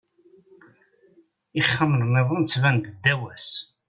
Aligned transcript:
Ixxamen-nniḍen 1.59 2.41
ttbanen-d 2.43 2.85
ddaw-s. 3.01 3.49